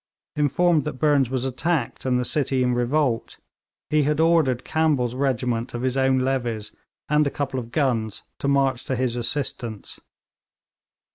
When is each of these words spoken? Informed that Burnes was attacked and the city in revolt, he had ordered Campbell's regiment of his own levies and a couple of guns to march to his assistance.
Informed 0.35 0.83
that 0.85 0.93
Burnes 0.97 1.29
was 1.29 1.45
attacked 1.45 2.05
and 2.07 2.19
the 2.19 2.25
city 2.25 2.63
in 2.63 2.73
revolt, 2.73 3.37
he 3.91 4.01
had 4.01 4.19
ordered 4.19 4.63
Campbell's 4.63 5.13
regiment 5.13 5.75
of 5.75 5.83
his 5.83 5.95
own 5.95 6.17
levies 6.17 6.75
and 7.07 7.27
a 7.27 7.29
couple 7.29 7.59
of 7.59 7.69
guns 7.71 8.23
to 8.39 8.47
march 8.47 8.83
to 8.85 8.95
his 8.95 9.15
assistance. 9.15 9.99